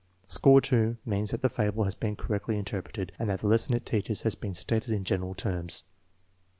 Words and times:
Score 0.27 0.59
2 0.61 0.97
means 1.05 1.29
that 1.29 1.43
the 1.43 1.47
fable 1.49 1.83
has 1.83 1.93
been 1.93 2.15
correctly 2.15 2.57
inter 2.57 2.81
preted 2.81 3.11
and 3.19 3.29
that 3.29 3.41
the 3.41 3.47
lesson 3.47 3.75
it 3.75 3.85
teaches 3.85 4.23
has 4.23 4.33
been 4.33 4.55
stated 4.55 4.89
in 4.89 5.03
general 5.03 5.35
terms. 5.35 5.83